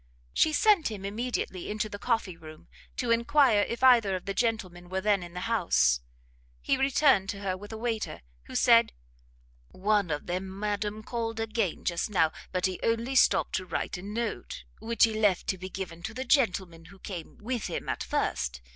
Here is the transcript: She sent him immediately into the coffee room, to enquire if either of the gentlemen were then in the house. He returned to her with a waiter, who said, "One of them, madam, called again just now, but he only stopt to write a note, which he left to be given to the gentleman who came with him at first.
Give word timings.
She 0.33 0.51
sent 0.51 0.89
him 0.89 1.05
immediately 1.05 1.69
into 1.69 1.87
the 1.87 1.99
coffee 1.99 2.35
room, 2.35 2.67
to 2.97 3.11
enquire 3.11 3.61
if 3.61 3.83
either 3.83 4.15
of 4.15 4.25
the 4.25 4.33
gentlemen 4.33 4.89
were 4.89 4.99
then 4.99 5.21
in 5.21 5.35
the 5.35 5.41
house. 5.41 6.01
He 6.59 6.75
returned 6.75 7.29
to 7.29 7.39
her 7.41 7.55
with 7.55 7.71
a 7.71 7.77
waiter, 7.77 8.21
who 8.45 8.55
said, 8.55 8.93
"One 9.69 10.09
of 10.09 10.25
them, 10.25 10.59
madam, 10.59 11.03
called 11.03 11.39
again 11.39 11.85
just 11.85 12.09
now, 12.09 12.31
but 12.51 12.65
he 12.65 12.79
only 12.81 13.13
stopt 13.13 13.53
to 13.57 13.65
write 13.67 13.95
a 13.95 14.01
note, 14.01 14.63
which 14.79 15.03
he 15.03 15.13
left 15.13 15.45
to 15.49 15.59
be 15.59 15.69
given 15.69 16.01
to 16.01 16.15
the 16.15 16.25
gentleman 16.25 16.85
who 16.85 16.97
came 16.97 17.37
with 17.37 17.67
him 17.67 17.87
at 17.87 18.03
first. 18.03 18.59